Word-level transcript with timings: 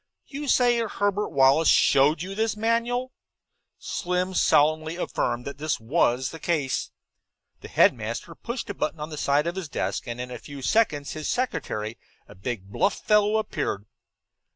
"You 0.25 0.47
say 0.47 0.79
Herbert 0.79 1.29
Wallace 1.29 1.69
showed 1.69 2.23
you 2.23 2.33
this 2.33 2.55
in 2.55 2.59
a 2.61 2.61
manual?" 2.61 3.11
Slim 3.77 4.33
solemnly 4.33 4.95
affirmed 4.95 5.45
that 5.45 5.59
that 5.59 5.77
was 5.79 6.31
the 6.31 6.39
case. 6.39 6.89
The 7.59 7.67
headmaster 7.67 8.33
pushed 8.33 8.71
a 8.71 8.73
button 8.73 8.99
on 8.99 9.11
the 9.11 9.15
side 9.19 9.45
of 9.45 9.55
his 9.55 9.69
desk 9.69 10.07
and 10.07 10.19
in 10.19 10.31
a 10.31 10.39
few 10.39 10.63
seconds 10.63 11.11
his 11.11 11.29
secretary, 11.29 11.99
a 12.27 12.33
big, 12.33 12.67
bluff 12.71 12.95
fellow, 13.05 13.37
appeared. 13.37 13.85